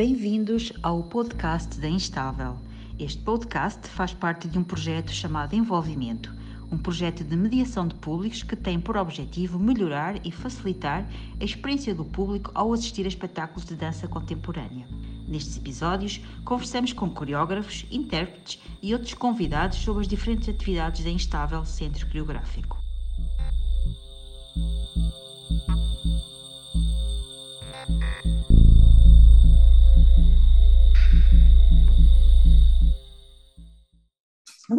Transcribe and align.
Bem-vindos 0.00 0.72
ao 0.82 1.02
podcast 1.02 1.78
da 1.78 1.86
Instável. 1.86 2.56
Este 2.98 3.22
podcast 3.22 3.86
faz 3.86 4.14
parte 4.14 4.48
de 4.48 4.58
um 4.58 4.64
projeto 4.64 5.12
chamado 5.12 5.54
Envolvimento, 5.54 6.32
um 6.72 6.78
projeto 6.78 7.22
de 7.22 7.36
mediação 7.36 7.86
de 7.86 7.94
públicos 7.96 8.42
que 8.42 8.56
tem 8.56 8.80
por 8.80 8.96
objetivo 8.96 9.58
melhorar 9.58 10.18
e 10.26 10.32
facilitar 10.32 11.06
a 11.38 11.44
experiência 11.44 11.94
do 11.94 12.06
público 12.06 12.50
ao 12.54 12.72
assistir 12.72 13.04
a 13.04 13.08
espetáculos 13.08 13.66
de 13.66 13.74
dança 13.74 14.08
contemporânea. 14.08 14.88
Nestes 15.28 15.58
episódios, 15.58 16.18
conversamos 16.46 16.94
com 16.94 17.10
coreógrafos, 17.10 17.84
intérpretes 17.90 18.58
e 18.80 18.94
outros 18.94 19.12
convidados 19.12 19.76
sobre 19.76 20.00
as 20.00 20.08
diferentes 20.08 20.48
atividades 20.48 21.04
da 21.04 21.10
Instável 21.10 21.62
Centro 21.66 22.06
Coreográfico. 22.06 22.79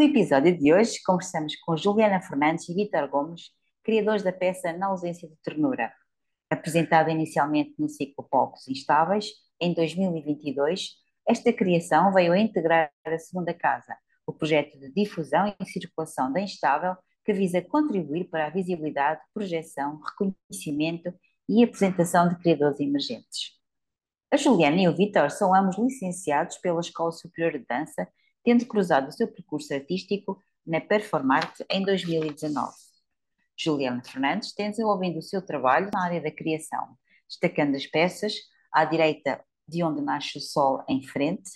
No 0.01 0.07
episódio 0.07 0.57
de 0.57 0.73
hoje, 0.73 0.99
conversamos 1.05 1.55
com 1.57 1.77
Juliana 1.77 2.19
Fernandes 2.19 2.67
e 2.67 2.73
Vitor 2.73 3.07
Gomes, 3.07 3.51
criadores 3.83 4.23
da 4.23 4.33
peça 4.33 4.73
Na 4.73 4.87
Ausência 4.87 5.29
de 5.29 5.35
Ternura. 5.43 5.93
Apresentada 6.49 7.11
inicialmente 7.11 7.75
no 7.77 7.87
ciclo 7.87 8.27
Palcos 8.27 8.67
Instáveis, 8.67 9.27
em 9.59 9.75
2022, 9.75 10.93
esta 11.29 11.53
criação 11.53 12.11
veio 12.11 12.33
a 12.33 12.39
integrar 12.39 12.91
a 13.05 13.19
segunda 13.19 13.53
casa, 13.53 13.95
o 14.25 14.33
projeto 14.33 14.75
de 14.79 14.91
difusão 14.91 15.55
e 15.61 15.65
circulação 15.67 16.33
da 16.33 16.41
Instável, 16.41 16.95
que 17.23 17.31
visa 17.31 17.61
contribuir 17.61 18.27
para 18.27 18.47
a 18.47 18.49
visibilidade, 18.49 19.21
projeção, 19.31 19.99
reconhecimento 20.01 21.13
e 21.47 21.63
apresentação 21.63 22.27
de 22.27 22.39
criadores 22.39 22.79
emergentes. 22.79 23.51
A 24.31 24.37
Juliana 24.37 24.81
e 24.81 24.87
o 24.87 24.95
Vitor 24.95 25.29
são 25.29 25.53
ambos 25.53 25.77
licenciados 25.77 26.57
pela 26.57 26.81
Escola 26.81 27.11
Superior 27.11 27.51
de 27.51 27.67
Dança 27.69 28.07
tendo 28.43 28.65
cruzado 28.65 29.07
o 29.07 29.11
seu 29.11 29.27
percurso 29.27 29.73
artístico 29.73 30.41
na 30.65 30.79
Performarte 30.79 31.65
em 31.69 31.83
2019. 31.83 32.71
Juliana 33.57 34.03
Fernandes 34.03 34.53
tem 34.53 34.69
desenvolvido 34.69 35.19
o 35.19 35.23
seu 35.23 35.41
trabalho 35.41 35.89
na 35.93 36.03
área 36.03 36.21
da 36.21 36.31
criação, 36.31 36.97
destacando 37.27 37.75
as 37.75 37.85
peças 37.85 38.33
à 38.71 38.85
direita 38.85 39.43
de 39.67 39.83
Onde 39.83 40.01
Nasce 40.01 40.37
o 40.37 40.41
Sol 40.41 40.83
em 40.87 41.03
Frente, 41.03 41.51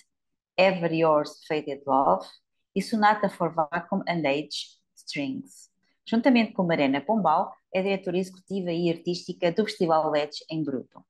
Ever 0.56 0.92
Yours 0.92 1.44
Faded 1.46 1.82
Love 1.86 2.26
e 2.74 2.82
Sonata 2.82 3.28
for 3.28 3.52
Vacuum 3.52 4.02
and 4.08 4.22
Age 4.26 4.78
Strings. 4.94 5.70
Juntamente 6.08 6.52
com 6.52 6.62
Marina 6.62 7.00
Pombal, 7.00 7.52
é 7.74 7.82
diretora 7.82 8.16
executiva 8.16 8.70
e 8.70 8.90
artística 8.90 9.50
do 9.50 9.64
Festival 9.64 10.10
LEDs 10.10 10.38
em 10.48 10.62
Bruto. 10.62 11.04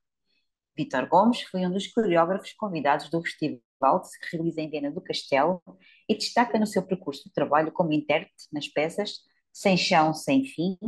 Vitor 0.76 1.06
Gomes 1.08 1.42
foi 1.42 1.66
um 1.66 1.70
dos 1.70 1.86
coreógrafos 1.86 2.52
convidados 2.54 3.10
do 3.10 3.22
festival 3.22 3.60
que 3.78 4.08
se 4.08 4.36
realiza 4.36 4.60
em 4.60 4.70
Viena 4.70 4.90
do 4.90 5.00
Castelo 5.00 5.62
e 6.08 6.14
destaca 6.14 6.58
no 6.58 6.66
seu 6.66 6.82
percurso 6.82 7.24
de 7.24 7.32
trabalho 7.32 7.72
como 7.72 7.92
intérprete 7.92 8.48
nas 8.52 8.68
peças 8.68 9.20
Sem 9.52 9.76
Chão, 9.76 10.14
Sem 10.14 10.44
Fim 10.44 10.78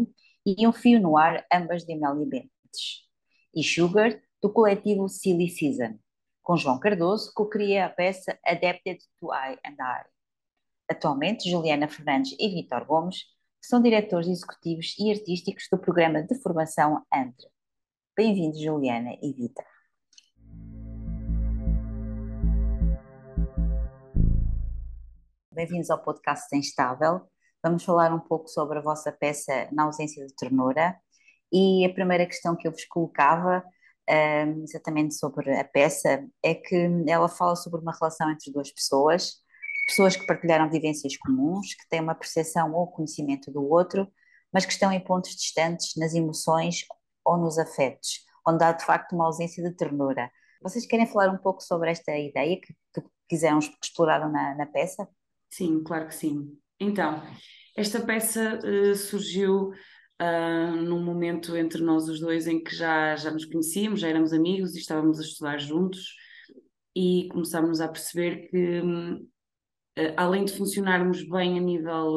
e 0.45 0.67
Um 0.67 0.72
Fio 0.72 1.00
no 1.00 1.17
Ar, 1.17 1.47
ambas 1.53 1.84
de 1.84 1.92
Amélia 1.92 2.27
Bentes. 2.27 3.06
E 3.55 3.62
Sugar, 3.62 4.20
do 4.41 4.53
coletivo 4.53 5.08
Silly 5.08 5.48
Season, 5.48 5.98
com 6.42 6.56
João 6.56 6.78
Cardoso, 6.78 7.33
que 7.34 7.45
cria 7.47 7.86
a 7.86 7.91
peça 7.91 8.39
Adapted 8.45 8.98
to 9.20 9.33
I 9.33 9.58
and 9.67 9.77
I. 9.80 10.05
Atualmente, 10.91 11.50
Juliana 11.50 11.89
Fernandes 11.89 12.34
e 12.39 12.48
Vitor 12.48 12.86
Gomes 12.86 13.25
são 13.61 13.83
diretores 13.83 14.28
executivos 14.28 14.95
e 14.98 15.11
artísticos 15.11 15.69
do 15.70 15.78
programa 15.78 16.23
de 16.23 16.34
formação 16.41 17.05
ANTRE. 17.12 17.48
Bem-vindos, 18.17 18.61
Juliana 18.61 19.19
e 19.20 19.33
Vitor. 19.33 19.78
Bem-vindos 25.58 25.91
ao 25.91 26.01
podcast 26.01 26.57
Instável. 26.57 27.23
Vamos 27.61 27.83
falar 27.83 28.14
um 28.14 28.20
pouco 28.20 28.46
sobre 28.46 28.79
a 28.79 28.80
vossa 28.80 29.11
peça 29.11 29.69
Na 29.73 29.86
ausência 29.86 30.24
de 30.24 30.33
ternura. 30.36 30.96
E 31.52 31.85
a 31.85 31.92
primeira 31.92 32.24
questão 32.27 32.55
que 32.55 32.69
eu 32.69 32.70
vos 32.70 32.85
colocava, 32.85 33.64
um, 34.08 34.63
exatamente 34.63 35.17
sobre 35.17 35.52
a 35.58 35.64
peça, 35.64 36.24
é 36.45 36.55
que 36.55 36.89
ela 37.08 37.29
fala 37.29 37.57
sobre 37.57 37.80
uma 37.80 37.91
relação 37.91 38.30
entre 38.30 38.52
duas 38.52 38.70
pessoas, 38.70 39.33
pessoas 39.89 40.14
que 40.14 40.24
partilharam 40.29 40.70
vivências 40.70 41.17
comuns, 41.17 41.75
que 41.75 41.89
têm 41.89 42.02
uma 42.02 42.14
percepção 42.14 42.73
ou 42.73 42.86
conhecimento 42.92 43.51
do 43.51 43.69
outro, 43.69 44.07
mas 44.52 44.64
que 44.64 44.70
estão 44.70 44.92
em 44.92 45.01
pontos 45.01 45.33
distantes 45.35 45.96
nas 45.96 46.14
emoções 46.14 46.85
ou 47.25 47.36
nos 47.36 47.58
afetos, 47.58 48.20
onde 48.46 48.63
há 48.63 48.70
de 48.70 48.85
facto 48.85 49.13
uma 49.13 49.25
ausência 49.25 49.61
de 49.61 49.75
ternura. 49.75 50.30
Vocês 50.63 50.86
querem 50.86 51.08
falar 51.08 51.30
um 51.30 51.39
pouco 51.39 51.61
sobre 51.61 51.90
esta 51.90 52.17
ideia 52.17 52.61
que, 52.61 52.73
que 52.95 53.08
quiseram 53.29 53.58
explorar 53.58 54.20
na, 54.30 54.55
na 54.55 54.67
peça? 54.67 55.08
Sim, 55.51 55.83
claro 55.83 56.07
que 56.09 56.14
sim. 56.14 56.57
Então, 56.79 57.23
esta 57.77 58.01
peça 58.01 58.59
uh, 58.59 58.95
surgiu 58.95 59.70
uh, 59.70 60.77
num 60.77 61.03
momento 61.03 61.57
entre 61.57 61.83
nós 61.83 62.09
os 62.09 62.20
dois 62.20 62.47
em 62.47 62.63
que 62.63 62.75
já, 62.75 63.17
já 63.17 63.31
nos 63.31 63.45
conhecíamos, 63.45 64.01
já 64.01 64.08
éramos 64.08 64.33
amigos 64.33 64.75
e 64.75 64.79
estávamos 64.79 65.19
a 65.19 65.23
estudar 65.23 65.58
juntos 65.58 66.14
e 66.95 67.29
começámos 67.31 67.81
a 67.81 67.89
perceber 67.89 68.48
que, 68.48 68.81
uh, 68.81 69.29
além 70.17 70.45
de 70.45 70.53
funcionarmos 70.53 71.29
bem 71.29 71.58
a 71.58 71.63
nível 71.63 72.17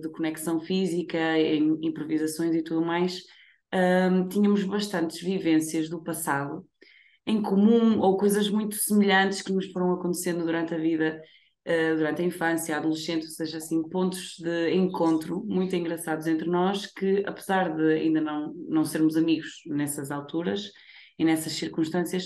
de 0.00 0.08
conexão 0.10 0.60
física, 0.60 1.18
em 1.38 1.78
improvisações 1.82 2.54
e 2.54 2.62
tudo 2.62 2.84
mais, 2.84 3.22
tínhamos 4.30 4.64
bastantes 4.64 5.20
vivências 5.20 5.88
do 5.88 6.02
passado 6.02 6.66
em 7.26 7.40
comum 7.42 8.00
ou 8.00 8.16
coisas 8.16 8.48
muito 8.48 8.74
semelhantes 8.74 9.42
que 9.42 9.52
nos 9.52 9.70
foram 9.70 9.92
acontecendo 9.92 10.44
durante 10.44 10.74
a 10.74 10.78
vida 10.78 11.20
uh, 11.70 11.96
durante 11.96 12.22
a 12.22 12.24
infância, 12.24 12.74
a 12.74 12.78
adolescência, 12.78 13.28
ou 13.28 13.34
seja, 13.34 13.58
assim, 13.58 13.82
pontos 13.88 14.36
de 14.38 14.74
encontro 14.74 15.44
muito 15.46 15.76
engraçados 15.76 16.26
entre 16.26 16.48
nós 16.48 16.86
que, 16.86 17.22
apesar 17.26 17.74
de 17.74 17.92
ainda 17.94 18.20
não, 18.20 18.52
não 18.68 18.84
sermos 18.84 19.16
amigos 19.16 19.62
nessas 19.66 20.10
alturas 20.10 20.70
e 21.18 21.24
nessas 21.24 21.52
circunstâncias, 21.52 22.24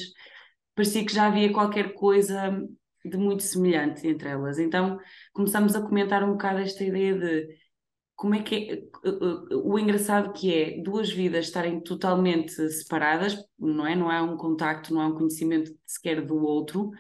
parecia 0.75 1.05
que 1.05 1.13
já 1.13 1.27
havia 1.27 1.53
qualquer 1.53 1.95
coisa 1.95 2.59
de 3.05 3.17
muito 3.17 3.43
semelhante 3.43 4.07
entre 4.09 4.29
elas. 4.29 4.59
Então 4.59 4.99
começamos 5.33 5.77
a 5.77 5.83
comentar 5.83 6.25
um 6.25 6.33
bocado 6.33 6.61
esta 6.61 6.83
ideia 6.83 7.15
de 7.15 7.47
como 8.17 8.35
é 8.35 8.43
que 8.43 8.55
é, 8.55 8.73
eh, 8.75 8.81
eh, 9.05 9.57
o 9.57 9.79
engraçado 9.79 10.33
que 10.33 10.55
é 10.55 10.83
duas 10.83 11.11
vidas 11.11 11.47
estarem 11.47 11.81
totalmente 11.81 12.53
separadas, 12.71 13.37
não 13.59 13.87
é? 13.87 13.95
Não 13.97 14.11
há 14.11 14.23
um 14.23 14.37
contacto, 14.37 14.95
não 14.95 15.01
há 15.01 15.07
um 15.09 15.15
conhecimento 15.15 15.73
sequer 15.85 16.25
do 16.25 16.37
outro, 16.37 16.91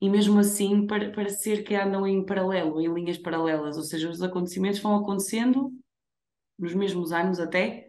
e 0.00 0.08
mesmo 0.08 0.38
assim 0.38 0.86
para, 0.86 1.10
parecer 1.12 1.62
que 1.62 1.74
andam 1.74 2.06
em 2.06 2.24
paralelo, 2.24 2.80
em 2.80 2.92
linhas 2.92 3.18
paralelas, 3.18 3.76
ou 3.76 3.82
seja, 3.82 4.08
os 4.08 4.22
acontecimentos 4.22 4.80
vão 4.80 4.96
acontecendo 4.96 5.72
nos 6.58 6.74
mesmos 6.74 7.12
anos 7.12 7.38
até, 7.38 7.86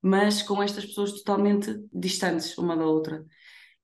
mas 0.00 0.42
com 0.42 0.62
estas 0.62 0.86
pessoas 0.86 1.12
totalmente 1.12 1.74
distantes 1.92 2.56
uma 2.58 2.76
da 2.76 2.86
outra. 2.86 3.24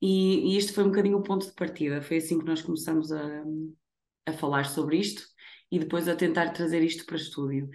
E, 0.00 0.52
e 0.52 0.56
este 0.56 0.72
foi 0.72 0.84
um 0.84 0.88
bocadinho 0.88 1.18
o 1.18 1.22
ponto 1.22 1.46
de 1.46 1.54
partida, 1.54 2.02
foi 2.02 2.18
assim 2.18 2.38
que 2.38 2.44
nós 2.44 2.62
começamos 2.62 3.10
a, 3.10 3.42
a 4.26 4.32
falar 4.32 4.64
sobre 4.66 4.98
isto 4.98 5.22
e 5.70 5.78
depois 5.78 6.08
a 6.08 6.14
tentar 6.16 6.50
trazer 6.50 6.82
isto 6.82 7.04
para 7.06 7.16
estúdio 7.16 7.68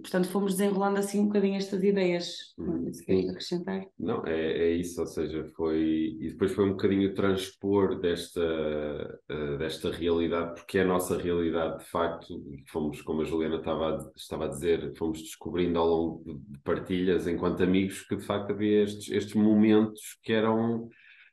portanto, 0.00 0.28
fomos 0.28 0.52
desenrolando 0.54 0.98
assim 0.98 1.20
um 1.20 1.26
bocadinho 1.26 1.56
estas 1.56 1.82
ideias. 1.82 2.54
Hum, 2.58 2.92
se 2.92 3.04
queres 3.04 3.28
acrescentar? 3.28 3.84
Não, 3.98 4.24
é, 4.26 4.40
é 4.40 4.70
isso, 4.70 5.00
ou 5.00 5.06
seja, 5.06 5.44
foi. 5.56 6.16
E 6.20 6.30
depois 6.30 6.52
foi 6.52 6.64
um 6.64 6.72
bocadinho 6.72 7.14
transpor 7.14 7.98
desta, 7.98 8.40
uh, 8.40 9.58
desta 9.58 9.90
realidade, 9.90 10.54
porque 10.54 10.78
é 10.78 10.82
a 10.82 10.86
nossa 10.86 11.16
realidade, 11.16 11.78
de 11.78 11.90
facto, 11.90 12.42
fomos, 12.68 13.02
como 13.02 13.22
a 13.22 13.24
Juliana 13.24 13.56
estava 13.56 13.96
a, 13.96 14.10
estava 14.16 14.44
a 14.46 14.48
dizer, 14.48 14.94
fomos 14.96 15.20
descobrindo 15.20 15.78
ao 15.78 15.88
longo 15.88 16.24
de 16.24 16.58
partilhas, 16.60 17.26
enquanto 17.26 17.62
amigos, 17.62 18.02
que 18.02 18.16
de 18.16 18.24
facto 18.24 18.52
havia 18.52 18.84
estes, 18.84 19.10
estes 19.10 19.34
momentos 19.34 20.18
que 20.22 20.32
eram 20.32 20.88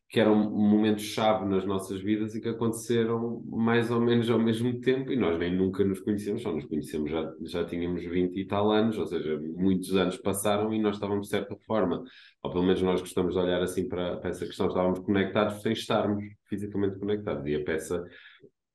que 0.07 0.19
eram 0.19 0.35
momentos-chave 0.51 1.45
nas 1.45 1.65
nossas 1.65 1.99
vidas 1.99 2.35
e 2.35 2.41
que 2.41 2.47
aconteceram 2.47 3.41
mais 3.47 3.89
ou 3.89 3.99
menos 3.99 4.29
ao 4.29 4.39
mesmo 4.39 4.79
tempo 4.79 5.11
e 5.11 5.15
nós 5.15 5.37
nem 5.37 5.53
nunca 5.53 5.83
nos 5.83 5.99
conhecemos, 5.99 6.43
só 6.43 6.53
nos 6.53 6.65
conhecemos 6.65 7.09
já, 7.09 7.33
já 7.41 7.65
tínhamos 7.65 8.03
20 8.03 8.39
e 8.39 8.45
tal 8.45 8.71
anos, 8.71 8.97
ou 8.97 9.07
seja, 9.07 9.39
muitos 9.55 9.95
anos 9.95 10.17
passaram 10.17 10.73
e 10.73 10.79
nós 10.79 10.95
estávamos 10.95 11.25
de 11.25 11.31
certa 11.31 11.55
forma, 11.65 12.03
ou 12.43 12.51
pelo 12.51 12.63
menos 12.63 12.81
nós 12.81 13.01
gostamos 13.01 13.33
de 13.33 13.39
olhar 13.39 13.61
assim 13.61 13.87
para, 13.87 14.17
para 14.17 14.29
essa 14.29 14.45
questão, 14.45 14.67
estávamos 14.67 14.99
conectados 14.99 15.61
sem 15.61 15.73
estarmos 15.73 16.23
fisicamente 16.47 16.99
conectados 16.99 17.45
e 17.47 17.55
a 17.55 17.63
peça 17.63 18.05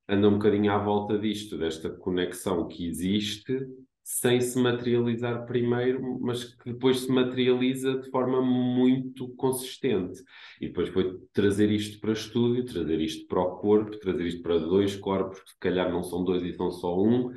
anda 0.09 0.27
um 0.27 0.33
bocadinho 0.33 0.71
à 0.73 0.77
volta 0.77 1.17
disto, 1.17 1.57
desta 1.57 1.89
conexão 1.89 2.67
que 2.67 2.85
existe 2.85 3.57
sem 4.13 4.41
se 4.41 4.59
materializar 4.59 5.45
primeiro, 5.45 6.19
mas 6.19 6.43
que 6.43 6.73
depois 6.73 6.99
se 6.99 7.11
materializa 7.11 7.97
de 7.97 8.09
forma 8.09 8.41
muito 8.41 9.29
consistente. 9.35 10.21
E 10.59 10.67
depois 10.67 10.89
foi 10.89 11.17
trazer 11.31 11.71
isto 11.71 11.99
para 12.01 12.11
estúdio, 12.11 12.65
trazer 12.65 12.99
isto 12.99 13.25
para 13.27 13.41
o 13.41 13.55
corpo, 13.57 13.97
trazer 13.99 14.25
isto 14.27 14.41
para 14.41 14.59
dois 14.59 14.97
corpos, 14.97 15.39
que 15.39 15.51
se 15.51 15.59
calhar 15.59 15.89
não 15.89 16.03
são 16.03 16.25
dois 16.25 16.43
e 16.43 16.53
são 16.53 16.69
só 16.71 17.01
um, 17.01 17.31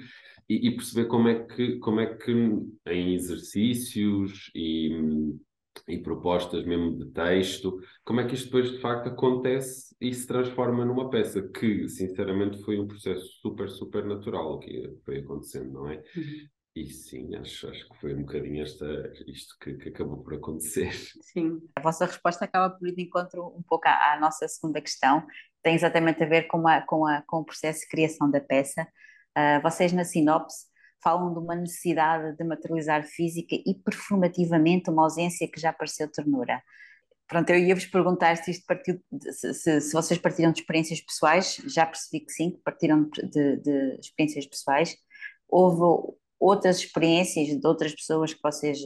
e, 0.48 0.68
e 0.68 0.74
perceber 0.74 1.06
como 1.06 1.28
é 1.28 1.44
que, 1.44 1.78
como 1.78 2.00
é 2.00 2.06
que 2.06 2.32
em 2.32 3.14
exercícios 3.14 4.50
e 4.54 5.32
e 5.88 5.98
propostas 5.98 6.64
mesmo 6.64 6.96
de 6.96 7.06
texto. 7.10 7.80
Como 8.04 8.20
é 8.20 8.26
que 8.26 8.34
isto 8.34 8.46
depois 8.46 8.70
de 8.70 8.78
facto 8.78 9.08
acontece 9.08 9.94
e 10.00 10.12
se 10.14 10.26
transforma 10.26 10.84
numa 10.84 11.10
peça 11.10 11.42
que, 11.42 11.88
sinceramente, 11.88 12.62
foi 12.62 12.78
um 12.78 12.86
processo 12.86 13.26
super, 13.42 13.68
super 13.68 14.04
natural 14.04 14.58
que 14.60 14.96
foi 15.04 15.18
acontecendo, 15.18 15.72
não 15.72 15.90
é? 15.90 16.02
Uhum. 16.16 16.53
E 16.76 16.90
sim, 16.90 17.36
acho, 17.36 17.68
acho 17.68 17.88
que 17.88 17.96
foi 18.00 18.14
um 18.14 18.22
bocadinho 18.22 18.60
esta, 18.60 18.84
isto 19.28 19.56
que, 19.60 19.74
que, 19.74 19.90
acabou 19.90 20.24
por 20.24 20.34
acontecer. 20.34 20.92
Sim, 21.22 21.60
a 21.76 21.80
vossa 21.80 22.04
resposta 22.04 22.44
acaba 22.44 22.74
por 22.74 22.88
ir 22.88 22.96
de 22.96 23.02
encontro 23.02 23.46
um 23.56 23.62
pouco 23.62 23.86
à, 23.86 24.14
à 24.14 24.20
nossa 24.20 24.48
segunda 24.48 24.80
questão, 24.80 25.24
tem 25.62 25.76
exatamente 25.76 26.24
a 26.24 26.26
ver 26.26 26.48
com, 26.48 26.66
a, 26.66 26.80
com, 26.80 27.06
a, 27.06 27.22
com 27.22 27.38
o 27.38 27.44
processo 27.44 27.82
de 27.82 27.88
criação 27.88 28.28
da 28.28 28.40
peça. 28.40 28.88
Uh, 29.38 29.62
vocês 29.62 29.92
na 29.92 30.04
sinopse 30.04 30.66
falam 31.00 31.32
de 31.32 31.38
uma 31.38 31.54
necessidade 31.54 32.36
de 32.36 32.42
materializar 32.42 33.04
física 33.04 33.54
e 33.54 33.74
performativamente 33.74 34.90
uma 34.90 35.04
ausência 35.04 35.46
que 35.46 35.60
já 35.60 35.72
pareceu 35.72 36.10
ternura. 36.10 36.60
Pronto, 37.28 37.50
eu 37.50 37.58
ia-vos 37.58 37.86
perguntar 37.86 38.36
se 38.36 38.50
isto 38.50 38.66
partiu, 38.66 39.00
de, 39.12 39.32
se, 39.32 39.54
se, 39.54 39.80
se, 39.80 39.92
vocês 39.92 40.18
partiram 40.18 40.50
de 40.50 40.60
experiências 40.60 41.00
pessoais, 41.00 41.56
já 41.66 41.86
percebi 41.86 42.24
que 42.24 42.32
sim, 42.32 42.50
que 42.50 42.58
partiram 42.58 43.08
de, 43.08 43.56
de 43.58 43.98
experiências 44.00 44.46
pessoais. 44.46 44.96
Houve 45.48 46.16
outras 46.38 46.78
experiências 46.78 47.48
de 47.48 47.66
outras 47.66 47.94
pessoas 47.94 48.34
que 48.34 48.40
vocês, 48.42 48.78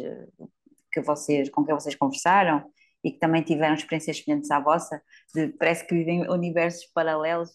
que 0.93 1.01
vocês, 1.01 1.49
com 1.51 1.65
quem 1.65 1.75
vocês 1.75 1.95
conversaram 1.95 2.65
e 3.03 3.13
que 3.13 3.19
também 3.19 3.43
tiveram 3.43 3.75
experiências 3.75 4.19
semelhantes 4.19 4.51
à 4.51 4.61
vossa, 4.61 5.01
de, 5.35 5.49
parece 5.49 5.87
que 5.87 5.95
vivem 5.95 6.29
universos 6.29 6.87
paralelos 6.93 7.51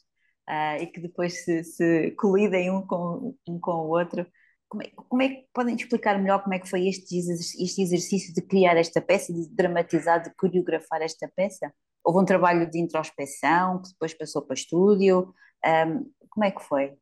uh, 0.50 0.82
e 0.82 0.88
que 0.88 1.02
depois 1.02 1.44
se, 1.44 1.64
se 1.64 2.12
colidem 2.12 2.72
um 2.72 2.86
com, 2.86 3.36
um 3.48 3.60
com 3.60 3.72
o 3.72 3.90
outro. 3.90 4.26
Como 4.70 4.82
é, 4.82 4.92
como 4.96 5.22
é, 5.22 5.30
que 5.30 5.48
podem 5.54 5.76
explicar 5.76 6.20
melhor 6.20 6.42
como 6.42 6.56
é 6.56 6.60
que 6.60 6.70
foi 6.70 6.88
este, 6.88 7.18
este 7.18 7.82
exercício 7.82 8.34
de 8.34 8.42
criar 8.42 8.76
esta 8.76 9.00
peça, 9.00 9.32
de 9.32 9.48
dramatizar, 9.50 10.24
de 10.24 10.34
coreografar 10.36 11.02
esta 11.02 11.32
peça? 11.36 11.72
Houve 12.04 12.20
um 12.20 12.26
trabalho 12.26 12.70
de 12.70 12.80
introspeção 12.80 13.82
que 13.82 13.90
depois 13.90 14.14
passou 14.14 14.42
para 14.42 14.56
estúdio. 14.56 15.34
Um, 15.64 15.70
ah, 15.70 16.02
como 16.30 16.44
é 16.44 16.52
que 16.52 16.64
foi? 16.64 16.94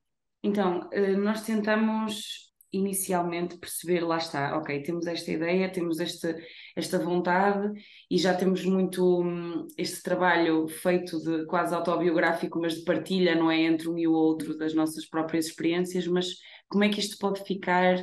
Então, 0.43 0.89
eh, 0.91 1.15
nós 1.15 1.43
tentamos 1.43 2.50
inicialmente 2.73 3.57
perceber, 3.57 4.01
lá 4.01 4.17
está, 4.17 4.57
ok, 4.57 4.81
temos 4.83 5.05
esta 5.05 5.31
ideia, 5.31 5.71
temos 5.71 5.99
esta, 5.99 6.35
esta 6.75 6.97
vontade 6.97 7.71
e 8.09 8.17
já 8.17 8.33
temos 8.33 8.63
muito 8.63 9.21
hum, 9.21 9.67
este 9.77 10.01
trabalho 10.01 10.67
feito 10.67 11.19
de 11.19 11.45
quase 11.45 11.75
autobiográfico, 11.75 12.59
mas 12.59 12.75
de 12.75 12.83
partilha, 12.83 13.35
não 13.35 13.51
é, 13.51 13.61
entre 13.61 13.89
um 13.89 13.97
e 13.97 14.07
o 14.07 14.13
outro 14.13 14.57
das 14.57 14.73
nossas 14.73 15.05
próprias 15.05 15.47
experiências, 15.47 16.07
mas 16.07 16.27
como 16.69 16.83
é 16.83 16.89
que 16.89 16.99
isto 16.99 17.17
pode 17.17 17.43
ficar 17.43 17.95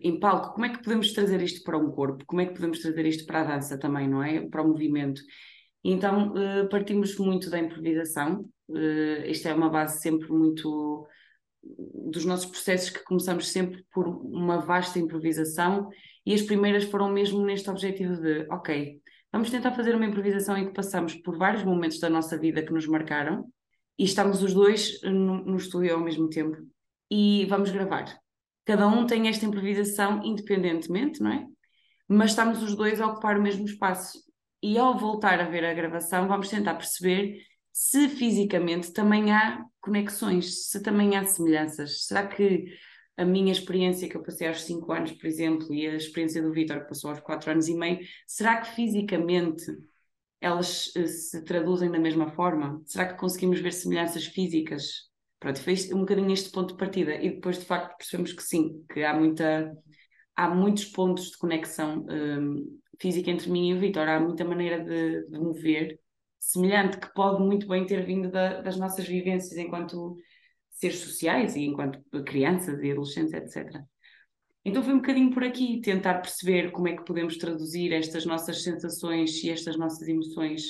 em 0.00 0.18
palco? 0.18 0.54
Como 0.54 0.66
é 0.66 0.68
que 0.68 0.82
podemos 0.82 1.12
trazer 1.12 1.42
isto 1.42 1.62
para 1.64 1.76
um 1.76 1.90
corpo? 1.90 2.24
Como 2.24 2.40
é 2.40 2.46
que 2.46 2.54
podemos 2.54 2.78
trazer 2.78 3.04
isto 3.06 3.26
para 3.26 3.40
a 3.40 3.44
dança 3.44 3.78
também, 3.78 4.08
não 4.08 4.22
é? 4.22 4.48
Para 4.48 4.62
o 4.62 4.68
movimento. 4.68 5.20
Então, 5.84 6.32
uh, 6.32 6.68
partimos 6.68 7.16
muito 7.18 7.50
da 7.50 7.58
improvisação, 7.58 8.48
uh, 8.68 9.26
isto 9.26 9.48
é 9.48 9.54
uma 9.54 9.68
base 9.68 10.00
sempre 10.00 10.30
muito 10.30 11.06
dos 11.62 12.24
nossos 12.24 12.46
processos 12.46 12.90
que 12.90 13.04
começamos 13.04 13.50
sempre 13.50 13.84
por 13.92 14.06
uma 14.06 14.58
vasta 14.58 14.98
improvisação 14.98 15.88
e 16.26 16.34
as 16.34 16.42
primeiras 16.42 16.84
foram 16.84 17.10
mesmo 17.10 17.44
neste 17.44 17.70
objetivo 17.70 18.16
de, 18.16 18.46
ok, 18.50 19.00
vamos 19.30 19.50
tentar 19.50 19.72
fazer 19.72 19.94
uma 19.94 20.06
improvisação 20.06 20.56
em 20.56 20.66
que 20.66 20.74
passamos 20.74 21.14
por 21.14 21.36
vários 21.38 21.64
momentos 21.64 21.98
da 21.98 22.10
nossa 22.10 22.38
vida 22.38 22.62
que 22.62 22.72
nos 22.72 22.86
marcaram 22.86 23.46
e 23.98 24.04
estamos 24.04 24.42
os 24.42 24.52
dois 24.52 25.00
no, 25.02 25.44
no 25.44 25.56
estúdio 25.56 25.94
ao 25.94 26.00
mesmo 26.00 26.28
tempo 26.28 26.56
e 27.10 27.46
vamos 27.46 27.70
gravar. 27.70 28.18
Cada 28.64 28.86
um 28.86 29.06
tem 29.06 29.28
esta 29.28 29.44
improvisação 29.44 30.22
independentemente, 30.24 31.20
não 31.20 31.32
é? 31.32 31.46
Mas 32.08 32.30
estamos 32.30 32.62
os 32.62 32.76
dois 32.76 33.00
a 33.00 33.06
ocupar 33.06 33.38
o 33.38 33.42
mesmo 33.42 33.64
espaço. 33.64 34.18
E 34.62 34.78
ao 34.78 34.96
voltar 34.96 35.40
a 35.40 35.48
ver 35.48 35.64
a 35.64 35.74
gravação, 35.74 36.28
vamos 36.28 36.48
tentar 36.48 36.74
perceber 36.74 37.38
se 37.72 38.08
fisicamente 38.08 38.92
também 38.92 39.32
há 39.32 39.64
conexões, 39.80 40.68
se 40.68 40.82
também 40.82 41.16
há 41.16 41.24
semelhanças. 41.24 42.06
Será 42.06 42.26
que 42.26 42.66
a 43.16 43.24
minha 43.24 43.52
experiência 43.52 44.08
que 44.08 44.16
eu 44.16 44.22
passei 44.22 44.48
aos 44.48 44.62
5 44.62 44.92
anos, 44.92 45.12
por 45.12 45.26
exemplo, 45.26 45.72
e 45.72 45.86
a 45.86 45.96
experiência 45.96 46.42
do 46.42 46.52
Vitor 46.52 46.80
que 46.80 46.88
passou 46.88 47.10
aos 47.10 47.20
4 47.20 47.50
anos 47.50 47.68
e 47.68 47.74
meio, 47.74 48.00
será 48.26 48.60
que 48.60 48.74
fisicamente 48.74 49.64
elas 50.40 50.88
uh, 50.96 51.06
se 51.06 51.42
traduzem 51.44 51.90
da 51.90 51.98
mesma 51.98 52.28
forma? 52.28 52.82
Será 52.84 53.06
que 53.06 53.18
conseguimos 53.18 53.60
ver 53.60 53.72
semelhanças 53.72 54.26
físicas? 54.26 55.10
Pronto, 55.38 55.60
foi 55.60 55.74
um 55.92 56.00
bocadinho 56.00 56.32
este 56.32 56.50
ponto 56.50 56.72
de 56.72 56.78
partida 56.78 57.14
e 57.14 57.30
depois 57.30 57.58
de 57.58 57.64
facto 57.64 57.96
percebemos 57.96 58.32
que 58.32 58.42
sim, 58.42 58.84
que 58.92 59.02
há 59.02 59.14
muita 59.14 59.72
há 60.34 60.48
muitos 60.48 60.86
pontos 60.86 61.30
de 61.30 61.38
conexão 61.38 62.06
um, 62.08 62.80
física 63.00 63.30
entre 63.30 63.50
mim 63.50 63.70
e 63.70 63.74
o 63.74 63.80
Vitor, 63.80 64.08
há 64.08 64.20
muita 64.20 64.44
maneira 64.44 64.82
de, 64.82 65.26
de 65.28 65.38
mover 65.38 65.98
semelhante 66.42 66.98
que 66.98 67.14
pode 67.14 67.40
muito 67.40 67.68
bem 67.68 67.86
ter 67.86 68.04
vindo 68.04 68.28
da, 68.28 68.60
das 68.60 68.76
nossas 68.76 69.06
vivências 69.06 69.56
enquanto 69.56 70.16
seres 70.70 70.98
sociais 70.98 71.54
e 71.54 71.60
enquanto 71.60 72.02
crianças 72.24 72.82
e 72.82 72.90
adolescentes, 72.90 73.32
etc. 73.32 73.80
Então 74.64 74.82
foi 74.82 74.92
um 74.92 74.98
bocadinho 74.98 75.32
por 75.32 75.44
aqui 75.44 75.80
tentar 75.80 76.14
perceber 76.14 76.72
como 76.72 76.88
é 76.88 76.96
que 76.96 77.04
podemos 77.04 77.36
traduzir 77.36 77.92
estas 77.92 78.26
nossas 78.26 78.64
sensações 78.64 79.42
e 79.44 79.50
estas 79.50 79.76
nossas 79.78 80.06
emoções 80.08 80.64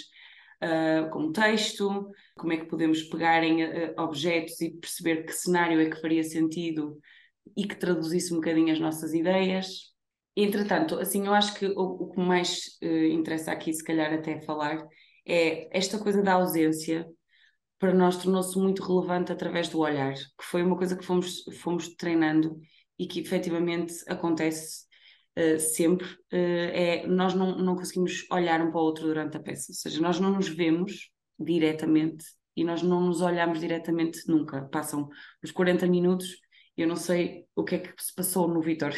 uh, 0.63 1.09
como 1.11 1.33
texto, 1.33 2.11
como 2.37 2.53
é 2.53 2.59
que 2.59 2.67
podemos 2.67 3.03
pegar 3.05 3.43
em 3.43 3.65
uh, 3.65 3.95
objetos 3.97 4.61
e 4.61 4.71
perceber 4.71 5.25
que 5.25 5.33
cenário 5.33 5.81
é 5.81 5.89
que 5.89 6.01
faria 6.03 6.23
sentido 6.23 6.99
e 7.57 7.67
que 7.67 7.77
traduzisse 7.77 8.33
um 8.35 8.37
bocadinho 8.37 8.73
as 8.73 8.79
nossas 8.79 9.15
ideias. 9.15 9.91
Entretanto, 10.37 10.99
assim, 10.99 11.27
eu 11.27 11.33
acho 11.33 11.55
que 11.55 11.67
o, 11.67 11.81
o 11.81 12.11
que 12.11 12.21
mais 12.21 12.79
uh, 12.83 13.07
interessa 13.07 13.53
aqui, 13.53 13.73
se 13.73 13.83
calhar, 13.83 14.13
até 14.13 14.39
falar, 14.43 14.87
é 15.27 15.77
esta 15.77 15.99
coisa 15.99 16.23
da 16.23 16.35
ausência 16.35 17.07
para 17.79 17.93
nós 17.93 18.17
tornou-se 18.17 18.57
muito 18.59 18.83
relevante 18.83 19.33
através 19.33 19.69
do 19.69 19.81
olhar, 19.81 20.15
que 20.15 20.45
foi 20.45 20.63
uma 20.63 20.77
coisa 20.77 20.97
que 20.97 21.05
fomos, 21.05 21.43
fomos 21.61 21.89
treinando 21.97 22.57
e 22.99 23.07
que 23.07 23.21
efetivamente 23.21 23.95
acontece 24.07 24.85
uh, 25.37 25.59
sempre, 25.59 26.07
uh, 26.07 26.17
é 26.33 27.07
nós 27.07 27.35
não, 27.35 27.59
não 27.59 27.75
conseguimos 27.75 28.25
olhar 28.31 28.61
um 28.61 28.71
para 28.71 28.81
o 28.81 28.85
outro 28.85 29.05
durante 29.05 29.37
a 29.37 29.41
peça, 29.41 29.73
ou 29.73 29.75
seja, 29.75 30.01
nós 30.01 30.21
não 30.21 30.31
nos 30.31 30.49
vemos 30.49 31.11
diretamente 31.39 32.25
e 32.57 32.63
nós 32.63 32.83
não 32.83 33.01
nos 33.01 33.21
olhamos 33.21 33.59
diretamente 33.59 34.21
nunca. 34.29 34.63
Passam 34.69 35.09
os 35.43 35.51
40 35.51 35.87
minutos 35.87 36.37
eu 36.77 36.89
não 36.89 36.97
sei 36.97 37.47
o 37.55 37.65
que 37.65 37.75
é 37.75 37.79
que 37.79 37.93
se 38.03 38.15
passou 38.15 38.49
no 38.49 38.63
Vitor 38.63 38.93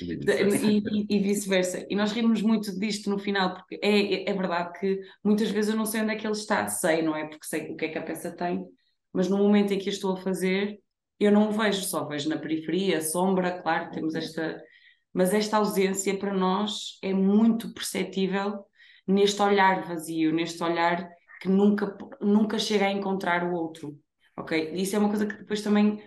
e, 0.00 0.12
e, 1.10 1.16
e 1.16 1.18
vice-versa. 1.18 1.84
E 1.90 1.96
nós 1.96 2.12
rimos 2.12 2.40
muito 2.40 2.78
disto 2.78 3.10
no 3.10 3.18
final, 3.18 3.54
porque 3.54 3.80
é, 3.82 4.30
é, 4.30 4.32
verdade 4.32 4.78
que 4.78 5.00
muitas 5.24 5.50
vezes 5.50 5.72
eu 5.72 5.76
não 5.76 5.86
sei 5.86 6.02
onde 6.02 6.12
é 6.12 6.16
que 6.16 6.26
ele 6.26 6.34
está, 6.34 6.68
sei, 6.68 7.02
não 7.02 7.16
é? 7.16 7.26
Porque 7.26 7.46
sei 7.46 7.70
o 7.70 7.76
que 7.76 7.86
é 7.86 7.88
que 7.88 7.98
a 7.98 8.02
peça 8.02 8.30
tem, 8.30 8.64
mas 9.12 9.28
no 9.28 9.38
momento 9.38 9.72
em 9.72 9.78
que 9.78 9.88
a 9.88 9.92
estou 9.92 10.12
a 10.12 10.16
fazer, 10.16 10.78
eu 11.18 11.32
não 11.32 11.48
o 11.48 11.52
vejo, 11.52 11.82
só 11.82 12.06
vejo 12.06 12.28
na 12.28 12.38
periferia, 12.38 13.02
sombra, 13.02 13.60
claro, 13.60 13.90
temos 13.90 14.14
esta. 14.14 14.62
Mas 15.12 15.34
esta 15.34 15.56
ausência 15.56 16.16
para 16.16 16.32
nós 16.32 16.98
é 17.02 17.12
muito 17.12 17.74
perceptível 17.74 18.64
neste 19.04 19.42
olhar 19.42 19.84
vazio, 19.84 20.32
neste 20.32 20.62
olhar 20.62 21.08
que 21.40 21.48
nunca, 21.48 21.96
nunca 22.20 22.58
chega 22.60 22.86
a 22.86 22.92
encontrar 22.92 23.44
o 23.44 23.52
outro. 23.52 23.98
Ok? 24.36 24.72
Isso 24.74 24.94
é 24.94 24.98
uma 25.00 25.08
coisa 25.08 25.26
que 25.26 25.36
depois 25.36 25.62
também 25.62 26.00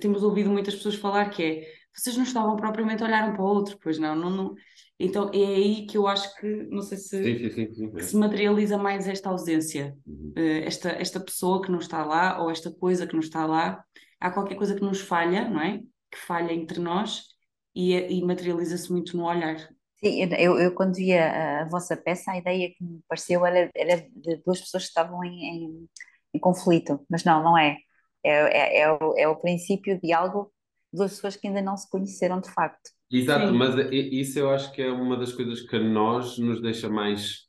temos 0.00 0.22
ouvido 0.22 0.50
muitas 0.50 0.74
pessoas 0.74 0.94
falar 0.94 1.30
que 1.30 1.42
é 1.42 1.80
vocês 1.94 2.16
não 2.16 2.24
estavam 2.24 2.56
propriamente 2.56 3.02
a 3.02 3.06
olhar 3.06 3.28
um 3.28 3.32
para 3.32 3.42
o 3.42 3.46
outro, 3.46 3.78
pois 3.82 3.98
não, 3.98 4.14
não, 4.14 4.30
não. 4.30 4.54
Então 4.98 5.30
é 5.32 5.38
aí 5.38 5.86
que 5.86 5.96
eu 5.96 6.06
acho 6.06 6.34
que, 6.36 6.46
não 6.70 6.82
sei 6.82 6.98
se, 6.98 7.22
sim, 7.22 7.50
sim, 7.50 7.74
sim, 7.74 7.98
se 8.00 8.16
materializa 8.16 8.76
mais 8.76 9.08
esta 9.08 9.30
ausência, 9.30 9.96
uhum. 10.06 10.32
uh, 10.36 10.64
esta, 10.64 10.90
esta 10.90 11.18
pessoa 11.18 11.62
que 11.62 11.70
não 11.70 11.78
está 11.78 12.04
lá 12.04 12.42
ou 12.42 12.50
esta 12.50 12.70
coisa 12.70 13.06
que 13.06 13.14
não 13.14 13.20
está 13.20 13.46
lá. 13.46 13.82
Há 14.20 14.30
qualquer 14.30 14.56
coisa 14.56 14.74
que 14.74 14.82
nos 14.82 15.00
falha, 15.00 15.48
não 15.48 15.60
é? 15.60 15.78
Que 16.10 16.18
falha 16.18 16.52
entre 16.52 16.78
nós 16.78 17.24
e, 17.74 17.94
e 17.94 18.22
materializa-se 18.22 18.92
muito 18.92 19.16
no 19.16 19.24
olhar. 19.24 19.56
Sim, 19.96 20.28
eu, 20.38 20.58
eu 20.58 20.74
quando 20.74 20.94
via 20.94 21.30
a, 21.30 21.62
a 21.62 21.68
vossa 21.68 21.96
peça, 21.96 22.30
a 22.30 22.38
ideia 22.38 22.70
que 22.70 22.84
me 22.84 23.00
pareceu 23.08 23.44
era, 23.44 23.70
era 23.74 24.06
de 24.14 24.36
duas 24.44 24.60
pessoas 24.60 24.84
que 24.84 24.88
estavam 24.88 25.24
em, 25.24 25.44
em, 25.44 25.88
em 26.34 26.38
conflito, 26.38 27.00
mas 27.08 27.24
não, 27.24 27.42
não 27.42 27.56
é 27.56 27.76
é, 28.24 28.30
é, 28.30 28.80
é, 28.82 28.92
o, 28.92 29.14
é 29.16 29.28
o 29.28 29.36
princípio 29.36 29.98
de 30.00 30.12
algo 30.12 30.52
de 30.92 30.98
duas 30.98 31.12
pessoas 31.12 31.36
que 31.36 31.46
ainda 31.46 31.62
não 31.62 31.76
se 31.76 31.88
conheceram 31.88 32.40
de 32.40 32.50
facto. 32.50 32.90
Exato, 33.10 33.48
Sim. 33.48 33.56
mas 33.56 33.74
isso 33.90 34.38
eu 34.38 34.50
acho 34.50 34.72
que 34.72 34.82
é 34.82 34.90
uma 34.90 35.16
das 35.16 35.32
coisas 35.32 35.60
que 35.62 35.76
a 35.76 35.80
nós 35.80 36.38
nos 36.38 36.60
deixa 36.60 36.88
mais, 36.88 37.48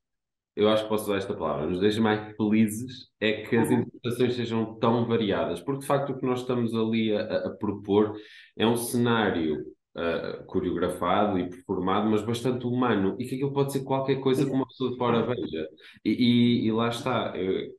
eu 0.55 0.67
acho 0.69 0.83
que 0.83 0.89
posso 0.89 1.03
usar 1.03 1.17
esta 1.17 1.35
palavra, 1.35 1.67
nos 1.67 1.79
deixa 1.79 2.01
mais 2.01 2.35
felizes, 2.35 3.09
é 3.19 3.43
que 3.43 3.55
as 3.55 3.69
uhum. 3.69 3.81
interpretações 3.81 4.35
sejam 4.35 4.75
tão 4.79 5.05
variadas, 5.05 5.61
porque 5.61 5.81
de 5.81 5.85
facto 5.85 6.11
o 6.11 6.19
que 6.19 6.25
nós 6.25 6.41
estamos 6.41 6.73
ali 6.73 7.15
a, 7.15 7.47
a 7.47 7.49
propor 7.51 8.15
é 8.57 8.65
um 8.65 8.75
cenário 8.75 9.61
uh, 9.95 10.43
coreografado 10.45 11.37
e 11.37 11.49
performado, 11.49 12.09
mas 12.09 12.23
bastante 12.23 12.65
humano, 12.65 13.15
e 13.19 13.25
que 13.25 13.35
aquilo 13.35 13.53
pode 13.53 13.71
ser 13.71 13.83
qualquer 13.83 14.19
coisa 14.19 14.45
que 14.45 14.51
uma 14.51 14.67
pessoa 14.67 14.91
de 14.91 14.97
fora 14.97 15.25
veja. 15.25 15.67
E, 16.03 16.11
e, 16.11 16.65
e 16.65 16.71
lá 16.71 16.89
está, 16.89 17.33
eu, 17.35 17.71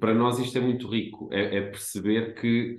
para 0.00 0.14
nós 0.14 0.38
isto 0.38 0.56
é 0.58 0.60
muito 0.60 0.88
rico, 0.88 1.28
é, 1.32 1.58
é 1.58 1.60
perceber 1.62 2.34
que 2.34 2.78